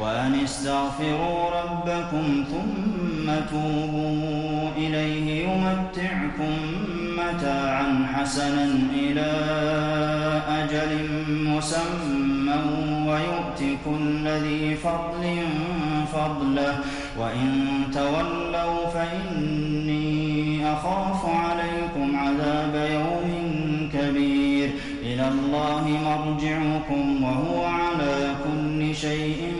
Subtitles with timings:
[0.00, 6.56] وأن استغفروا ربكم ثم توبوا إليه يمتعكم
[7.18, 9.30] متاعا حسنا إلى
[10.48, 10.98] أجل
[11.30, 12.60] مسمى
[13.06, 15.36] ويؤت كل ذي فضل
[16.12, 16.78] فضله
[17.18, 23.30] وإن تولوا فإني أخاف عليكم عذاب يوم
[23.92, 24.70] كبير
[25.02, 29.59] إلى الله مرجعكم وهو على كل شيء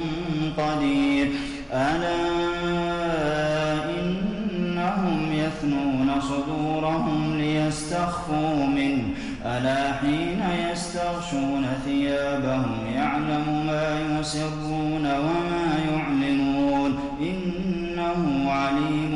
[14.34, 19.14] يسرون وما يعلنون إنه عليم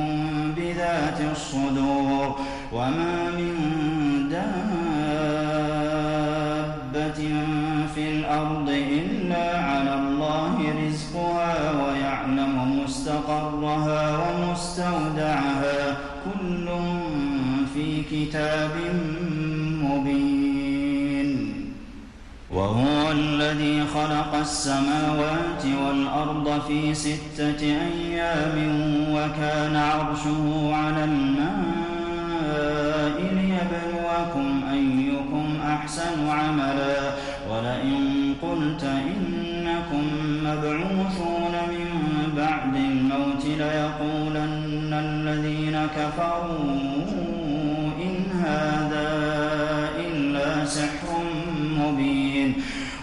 [0.57, 2.39] بذات الصدور.
[2.73, 3.24] وما
[26.75, 28.57] في ستة أيام
[29.15, 31.55] وكان عرشه على الماء
[33.21, 36.97] ليبلوكم أيكم أحسن عملا.
[37.51, 40.05] ولئن قلت إنكم
[40.45, 41.89] مبعوثون من
[42.37, 46.94] بعد الموت ليقولن الذين كفروا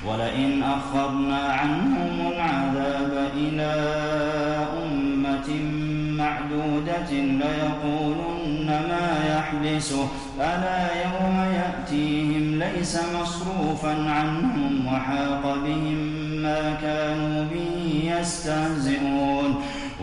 [0.07, 3.71] ولئن أخرنا عنهم العذاب إلى
[4.83, 5.49] أمة
[6.21, 10.07] معدودة ليقولن ما يحبسه.
[10.39, 15.99] ألا يوم يأتيهم ليس مصروفا عنهم وحاق بهم
[16.45, 17.73] ما كانوا به
[18.19, 19.51] يستهزئون.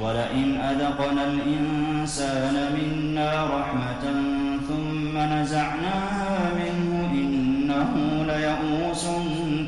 [0.03, 4.05] ولئن أذقنا الإنسان منا رحمة
[4.69, 6.18] ثم نزعناها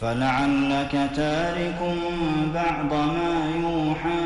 [0.00, 1.80] فلعلك تارك
[2.54, 4.25] بعض ما يوحى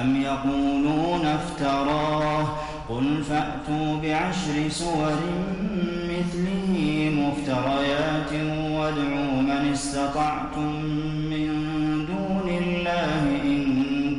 [0.00, 2.46] أم يقولون افتراه
[2.88, 5.18] قل فأتوا بعشر سور
[6.04, 8.32] مثله مفتريات
[8.70, 10.72] وادعوا من استطعتم
[11.30, 11.48] من
[12.06, 13.64] دون الله إن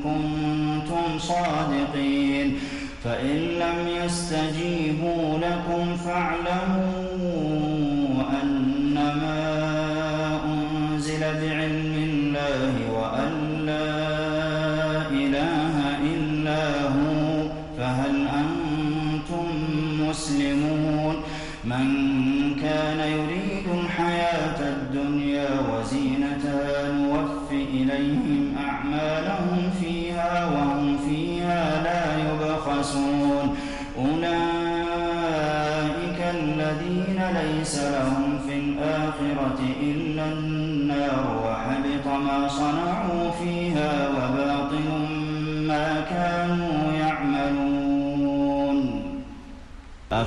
[0.03, 2.59] كنتم صادقين
[3.03, 6.80] فإن لم يستجيبوا لكم فاعلموا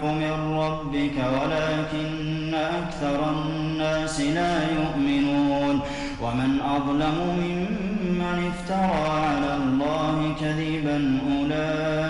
[0.00, 5.80] الحق من ربك ولكن أكثر الناس لا يؤمنون
[6.22, 12.09] ومن أظلم ممن افترى على الله كذبا أولئك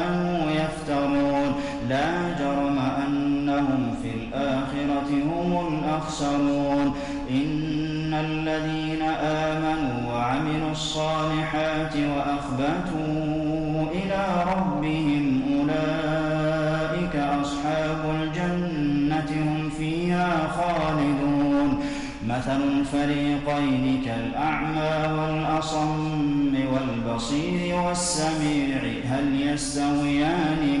[6.01, 6.93] هم الأخسرون
[7.29, 21.79] إن الذين آمنوا وعملوا الصالحات وأخبتوا إلى ربهم أولئك أصحاب الجنة هم فيها خالدون.
[22.27, 30.80] مثل الفريقين كالأعمى والأصم والبصير والسميع هل يستويان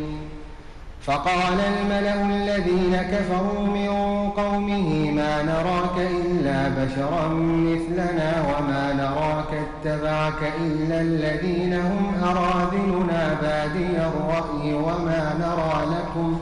[1.11, 3.89] فقال الملأ الذين كفروا من
[4.29, 14.73] قومه ما نراك إلا بشرا مثلنا وما نراك اتبعك إلا الذين هم أراذلنا بادي الرأي
[14.73, 16.39] وما نرى لكم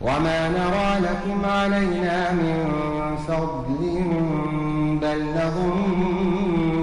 [0.00, 2.58] وما نرى لكم علينا من
[3.28, 4.04] فضل
[5.02, 6.78] بل نظنكم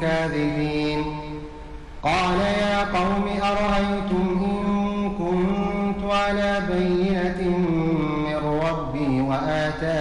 [0.00, 1.04] كاذبين
[2.02, 4.27] قال يا قوم أرأيتم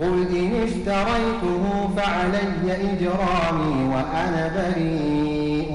[0.00, 5.72] قل إن افتريته فعلي إجرامي وأنا بريء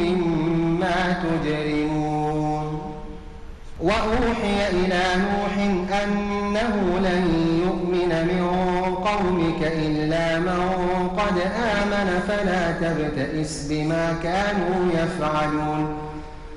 [0.00, 2.80] مما تجرمون.
[3.80, 5.54] وأوحي إلى نوح
[6.02, 7.24] أنه لن
[7.64, 8.44] يؤمن من
[8.94, 10.62] قومك إلا من
[11.08, 16.09] قد آمن فلا تبتئس بما كانوا يفعلون.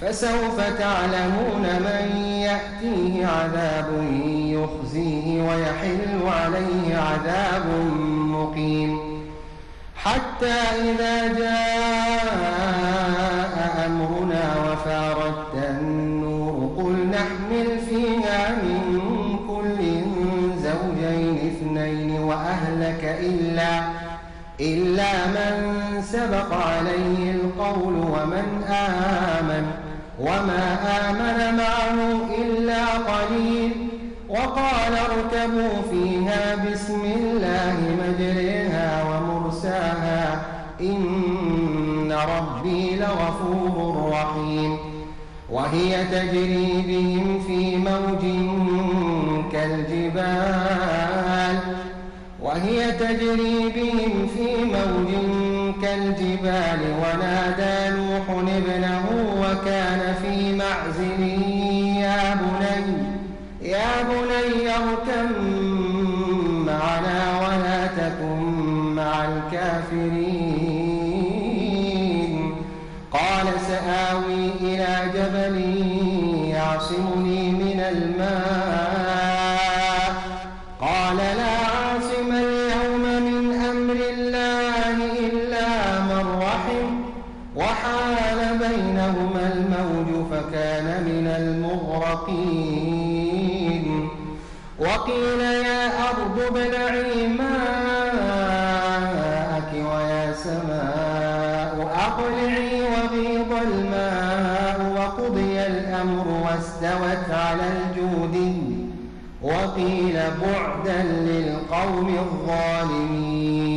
[0.00, 3.88] فسوف تعلمون من يأتيه عذاب
[4.34, 7.66] يخزيه ويحل عليه عذاب
[8.10, 8.98] مقيم.
[9.96, 10.58] حتى
[10.90, 12.30] إذا جاء
[13.86, 18.82] أمرنا وفارت النور قل نحمل فيها من
[19.48, 19.78] كل
[20.62, 23.82] زوجين اثنين وأهلك إلا
[24.60, 25.52] إلا من
[26.02, 29.79] سبق عليه القول ومن آمن.
[30.20, 30.64] وما
[31.08, 31.98] آمن معه
[32.42, 33.72] إلا قليل.
[34.28, 40.42] وقال اركبوا فيها بسم الله مجريها ومرساها.
[40.80, 44.78] إن ربي لغفور رحيم.
[45.50, 48.22] وهي تجري بهم في موج
[49.52, 51.56] كالجبال.
[52.42, 55.10] وهي تجري بهم في موج
[55.82, 56.80] كالجبال.
[57.02, 59.04] ونادى نوح ابنه
[59.52, 61.22] وكان في معزل.
[62.00, 63.10] يا بني
[63.62, 65.30] يا بني اركب
[66.66, 68.42] معنا ولا تكن
[68.94, 70.59] مع الكافرين.
[95.00, 98.60] وقيل يا أرض ابلعي ماءك
[99.72, 101.74] ويا سماء
[102.06, 108.36] أقلعي وغيض الماء وقضي الأمر واستوت على الجود
[109.42, 113.70] وقيل بعدا للقوم الظالمين.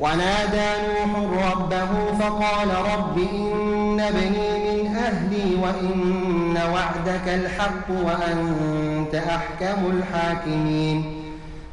[0.00, 1.10] ونادى نوح
[1.52, 4.49] ربه فقال رب إن ابني
[5.10, 11.04] أهلي وإن وعدك الحق وأنت أحكم الحاكمين.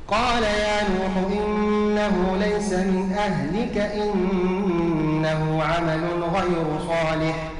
[0.07, 7.51] قال يا نوح إنه ليس من أهلك إنه عمل غير صالح.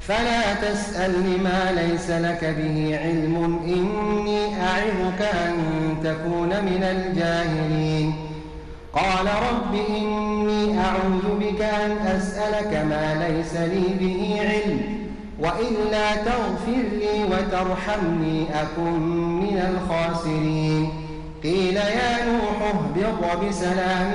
[0.00, 5.54] فلا تسألني ما ليس لك به علم إني أعظك أن
[6.04, 8.14] تكون من الجاهلين.
[8.92, 14.95] قال رب إني أعوذ بك أن أسألك ما ليس لي به علم
[15.40, 19.00] وإلا تغفر لي وترحمني أكن
[19.42, 20.90] من الخاسرين.
[21.42, 24.10] قيل يا نوح اهبط بسلام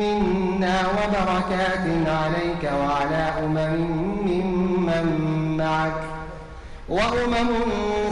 [0.00, 3.76] منا وبركات عليك وعلى أمم
[4.26, 5.06] ممن
[5.56, 6.02] معك.
[6.88, 7.50] وأمم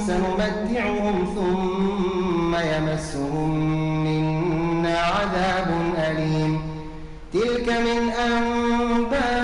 [0.06, 3.50] سنمتعهم ثم يمسهم
[4.04, 5.68] منا عذاب
[5.98, 6.52] أليم.
[7.32, 9.43] تلك من أنباء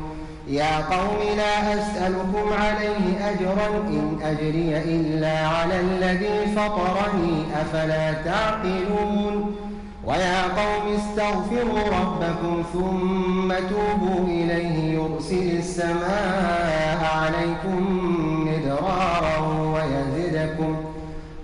[0.51, 9.55] يا قوم لا أسألكم عليه أجرا إن أجري إلا على الذي فطرني أفلا تعقلون؟
[10.05, 17.79] ويا قوم استغفروا ربكم ثم توبوا إليه يرسل السماء عليكم
[18.47, 19.37] مدرارا
[19.73, 20.75] ويزدكم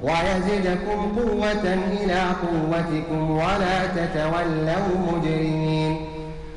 [0.04, 1.74] ويزدكم قوة
[2.04, 5.97] إلى قوتكم ولا تتولوا مجرمين.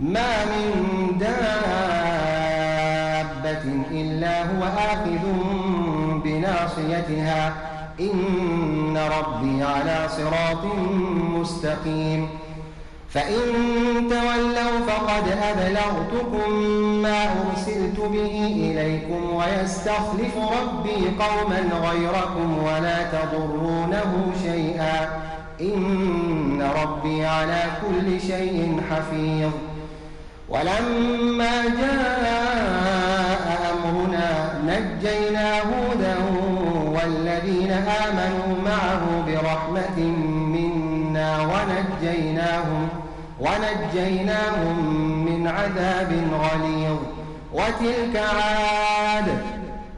[0.00, 0.64] ما من
[1.18, 1.30] دابة
[3.90, 5.24] إلا هو آخذ
[6.24, 7.52] بناصيتها.
[8.00, 10.64] إن ربي على صراط
[11.40, 12.28] مستقيم.
[13.10, 13.36] فإن
[14.10, 16.52] تولوا فقد أبلغتكم
[17.02, 25.08] ما أرسلت به إليكم ويستخلف ربي قوما غيركم ولا تضرونه شيئا.
[25.60, 26.29] إن
[26.82, 29.50] ربي على كل شيء حفيظ.
[30.48, 34.30] ولما جاء أمرنا
[34.66, 36.16] نجينا هودا
[36.94, 39.98] والذين آمنوا معه برحمة
[40.54, 42.88] منا ونجيناهم
[43.40, 44.76] ونجيناهم
[45.24, 46.98] من عذاب غليظ.
[47.52, 49.28] وتلك عاد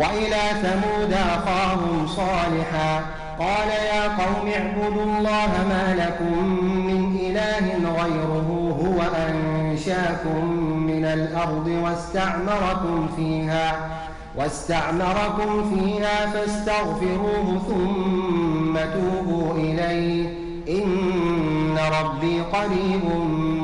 [0.00, 3.04] وإلى ثمود أخاهم صالحا.
[3.38, 6.48] قال يا قوم اعبدوا الله ما لكم
[6.86, 7.66] من إله
[8.02, 8.48] غيره
[8.84, 10.44] هو أنشاكم
[10.86, 13.88] من الأرض واستعمركم فيها
[14.36, 20.28] واستعمركم فيها فاستغفروه ثم توبوا إليه.
[20.68, 23.04] إن ربي قريب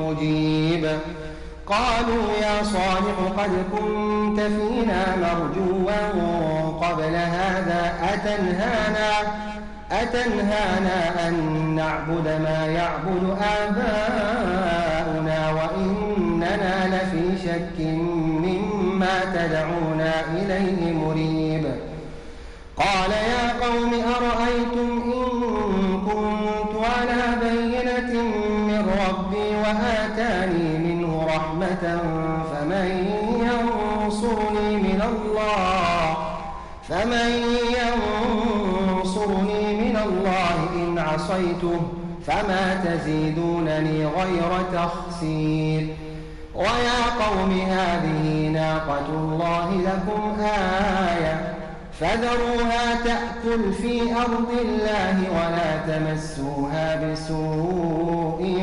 [0.01, 0.99] مجيب.
[1.67, 5.93] قالوا يا صالح قد كنت فينا مرجوا
[6.83, 9.11] قبل هذا أتنهانا
[9.93, 11.35] أتنهانا أن
[11.77, 13.25] نعبد ما يعبد
[13.63, 17.79] آباؤنا وإننا لفي شك
[18.45, 21.65] مما تدعونا إليه مريب.
[22.77, 25.27] قال يا قوم أرأيتم إن
[26.07, 28.13] كنت على بينة
[28.69, 30.66] من ربي وآتاني
[32.53, 32.89] فمن
[33.41, 36.17] ينصرني من الله
[36.89, 37.31] فمن
[37.79, 41.81] ينصرني من الله إن عصيته
[42.27, 45.97] فما تزيدونني غير تخسير.
[46.55, 51.55] ويا قوم هذه ناقة الله لكم آية
[52.01, 58.63] فذروها تأكل في أرض الله ولا تمسوها بسوء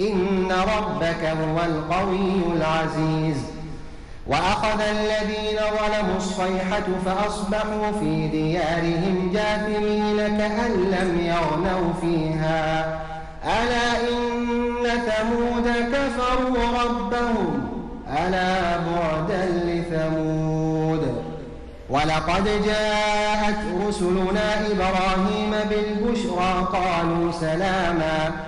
[0.00, 3.36] إن ربك هو القوي العزيز.
[4.26, 13.00] وأخذ الذين ظلموا الصيحة فأصبحوا في ديارهم جاثمين كأن لم يغنوا فيها.
[13.44, 17.68] ألا إن ثمود كفروا ربهم؟
[18.26, 21.22] ألا بعدا لثمود.
[21.90, 28.47] ولقد جاءت رسلنا إبراهيم بالبشرى قالوا سلاما.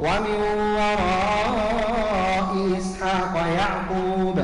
[0.00, 0.40] ومن
[0.76, 4.38] وراء إسحاق يعقوب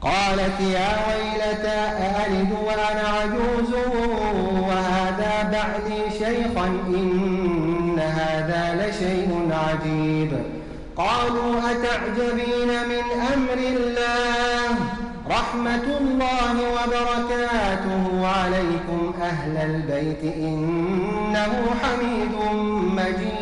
[0.00, 3.74] قالت يا ويلتى أألد وأنا عجوز
[4.68, 10.30] وهذا بعدي شيخا إن هذا لشيء عجيب
[10.96, 14.68] قالوا أتعجبين من أمر الله
[15.30, 22.34] رحمة الله وبركاته عليكم أهل البيت إنه حميد
[22.96, 23.41] مجيد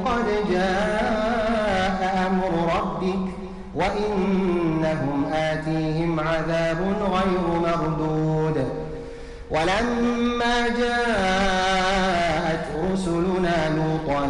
[9.51, 14.21] ولما جاءت رسلنا لوطا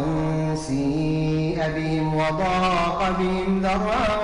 [0.56, 4.18] سيء بهم وضاق بهم ذرعا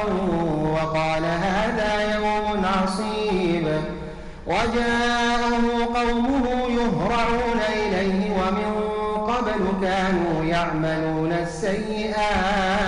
[0.74, 3.66] وقال هذا يوم عصيب.
[4.46, 8.72] وجاءه قومه يهرعون إليه ومن
[9.30, 12.78] قبل كانوا يعملون السيئات.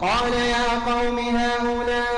[0.00, 2.17] قال يا قوم هؤلاء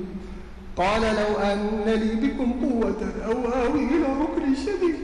[0.81, 4.95] قال لو أن لي بكم قوة أو آوي إلى ركن شديد.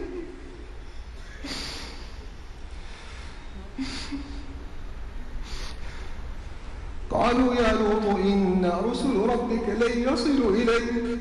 [7.11, 11.19] قالوا يا لوط إن رسل ربك لن يصلوا إليك.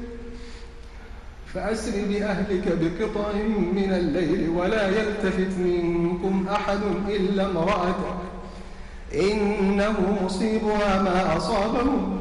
[1.54, 3.32] فأسر بأهلك بقطع
[3.72, 8.18] من الليل ولا يلتفت منكم أحد إلا امرأتك.
[9.14, 12.15] إنه مصيبها ما أصابهم.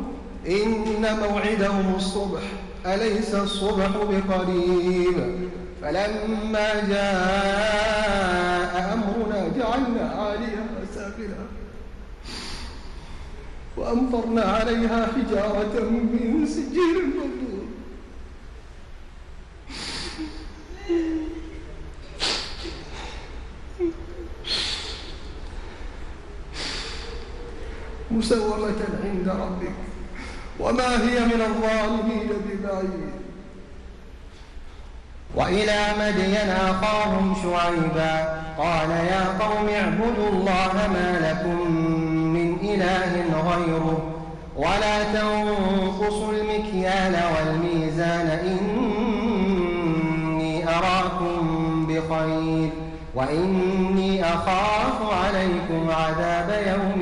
[0.47, 2.41] إن موعدهم الصبح
[2.85, 5.49] أليس الصبح بقريب؟
[5.81, 11.45] فلما جاء أمرنا جعلنا عاليها سافلها
[13.77, 17.65] وأمطرنا عليها حجارة من سجيل منضود
[28.11, 29.84] مسومة عند ربك.
[30.59, 33.15] وما هي من الظالمين ببعيد.
[35.35, 38.13] وإلى مدين أخاهم شعيبا
[38.57, 41.71] قال يا قوم اعبدوا الله ما لكم
[42.33, 43.99] من إله غيره
[44.55, 48.27] ولا تنقصوا المكيال والميزان
[49.85, 52.69] إني أراكم بخير
[53.15, 57.01] وإني أخاف عليكم عذاب يوم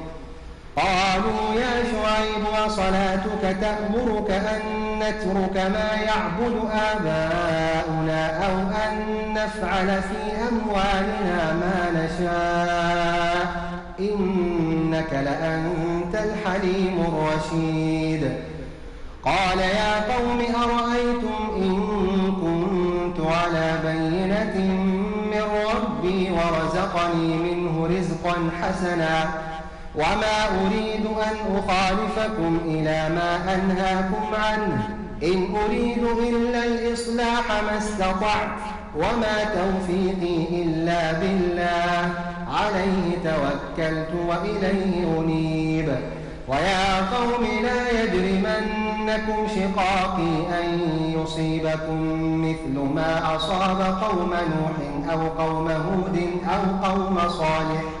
[0.81, 4.61] قالوا يا شعيب وصلاتك تأمرك أن
[4.99, 8.93] نترك ما يعبد آباؤنا أو أن
[9.33, 18.33] نفعل في أموالنا ما نشاء؟ إنك لأنت الحليم الرشيد.
[19.25, 21.75] قال يا قوم أرأيتم إن
[22.41, 24.73] كنت على بينة
[25.31, 25.43] من
[25.75, 29.29] ربي ورزقني منه رزقا حسنا؟
[29.95, 34.89] وما أريد أن أخالفكم إلى ما أنهاكم عنه.
[35.23, 38.57] إن أريد إلا الإصلاح ما استطعت
[38.97, 42.09] وما توفيقي إلا بالله.
[42.51, 45.95] عليه توكلت وإليه أنيب.
[46.47, 50.79] ويا قوم لا يجرمنكم شقاقي أن
[51.17, 52.01] يصيبكم
[52.49, 58.00] مثل ما أصاب قوم نوح أو قوم هود أو قوم صالح.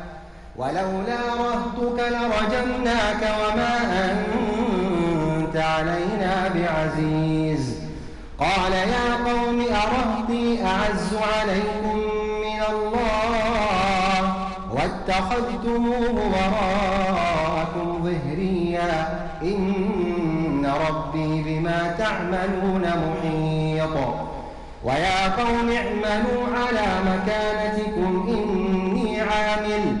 [0.55, 3.75] ولولا رهتك لرجمناك وما
[4.11, 7.81] أنت علينا بعزيز.
[8.39, 11.97] قال يا قوم أرهتي أعز عليكم
[12.41, 14.33] من الله
[14.71, 19.19] واتخذتموه وراءكم ظهريا.
[19.41, 23.95] إن ربي بما تعملون محيط.
[24.83, 30.00] ويا قوم اعملوا على مكانتكم إني عامل.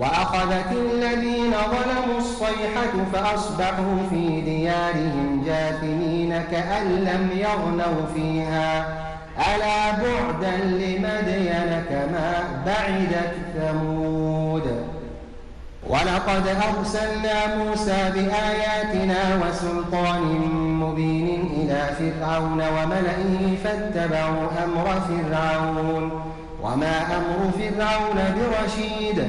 [0.00, 8.86] وأخذت الذين ظلموا الصيحة فأصبحوا في ديارهم جاثمين كأن لم يغنوا فيها.
[9.38, 14.62] ألا بعدا لمدين كما بعدت ثمود.
[15.88, 20.22] ولقد أرسلنا موسى بآياتنا وسلطان
[20.82, 26.22] مبين إلى فرعون وملئه فاتبعوا أمر فرعون.
[26.62, 29.28] وما أمر فرعون برشيد.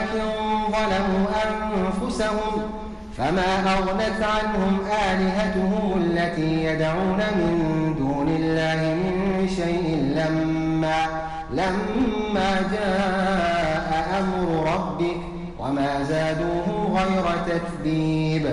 [0.71, 2.71] ظلموا أنفسهم
[3.17, 4.79] فما أغنت عنهم
[5.09, 11.05] آلهتهم التي يدعون من دون الله من شيء لما
[11.51, 15.17] لما جاء أمر ربك
[15.59, 18.45] وما زادوه غير تكذيب.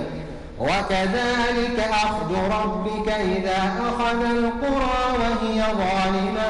[0.61, 6.49] وكذلك أخذ ربك إذا أخذ القرى وهي ظالمة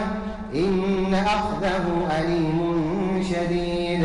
[0.55, 4.05] إن أخذه أليم شديد.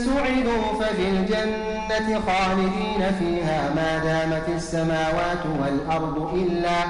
[0.51, 6.83] سعدوا ففي الجنة خالدين فيها ما دامت السماوات والأرض إلا,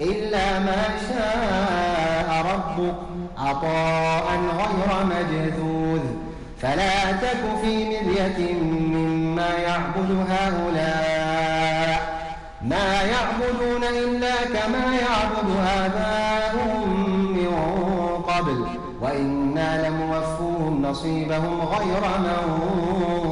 [0.00, 2.94] إلا ما شاء ربك
[3.38, 4.26] عطاء
[4.58, 6.00] غير مجذوذ.
[6.62, 11.98] فلا تك في مرية مما يعبد هؤلاء
[12.62, 16.88] ما يعبدون إلا كما يعبد آباؤهم
[17.32, 17.52] من
[18.22, 18.64] قبل.
[19.00, 20.37] وإنا لموفوهم
[20.90, 22.02] نصيبهم غير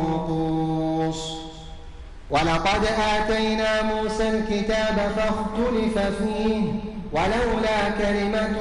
[0.06, 1.20] منقوص.
[2.30, 6.62] ولقد آتينا موسى الكتاب فاختلف فيه
[7.12, 8.56] ولولا كلمة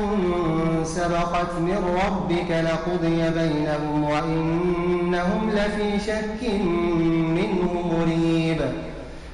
[0.84, 6.42] سبقت من ربك لقضي بينهم وإنهم لفي شك
[7.38, 8.62] منه مريب.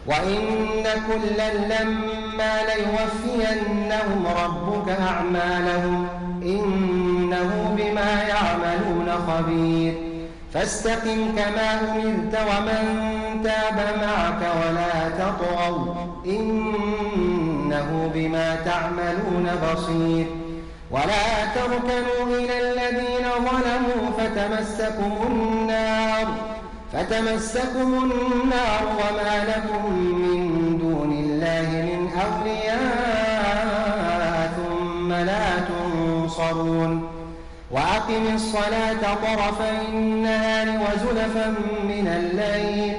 [0.07, 6.07] وإن كلا لما ليوفينهم ربك أعمالهم
[6.41, 9.93] إنه بما يعملون خبير.
[10.53, 12.83] فاستقم كما أمرت ومن
[13.43, 15.95] تاب معك ولا تطغوا.
[16.25, 20.25] إنه بما تعملون بصير.
[20.91, 26.27] ولا تركنوا إلى الذين ظلموا فتمسكم النار.
[26.93, 33.20] فتمسكم النار وما لكم من دون الله من أولياء
[36.41, 37.07] تنصرون
[37.71, 41.49] وأقم الصلاة طرفي النهار وزلفا
[41.83, 42.95] من الليل.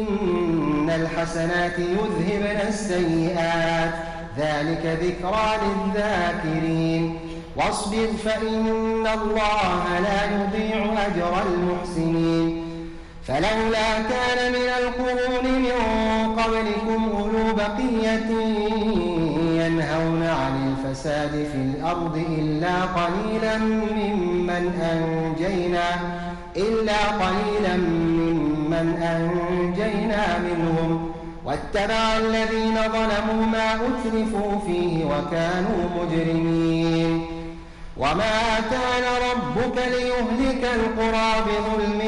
[0.00, 3.90] إن الحسنات يذهبن السيئات.
[4.38, 7.18] ذلك ذكرى للذاكرين.
[7.56, 12.64] واصبر فإن الله لا يضيع أجر المحسنين.
[13.26, 15.72] فلولا كان من القرون من
[16.38, 18.30] قبلكم أولو بقية
[20.94, 25.88] الفساد في الأرض إلا قليلا ممن أنجينا
[26.56, 31.10] إلا قليلا ممن أنجينا منهم.
[31.44, 37.26] واتبع الذين ظلموا ما أترفوا فيه وكانوا مجرمين.
[37.96, 42.00] وما كان ربك ليهلك القرى بظلم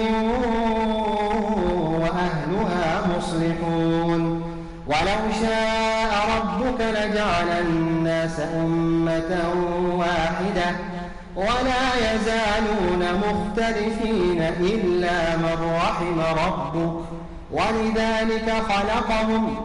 [2.00, 4.42] وأهلها مصلحون.
[4.86, 7.85] ولو شاء ربك لجعل
[8.26, 9.32] الناس أمة
[9.96, 10.76] واحدة
[11.36, 17.04] ولا يزالون مختلفين إلا من رحم ربك.
[17.52, 19.56] ولذلك خلقهم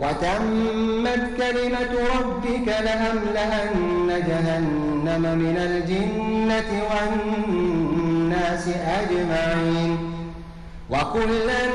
[0.00, 9.98] وتمت كلمة ربك لأملأن جهنم من الجنة والناس أجمعين.
[10.90, 11.66] وكلا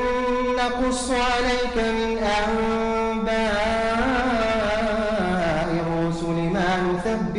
[0.58, 3.91] نقص عليك من أنباء